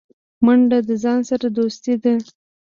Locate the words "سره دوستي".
1.29-1.93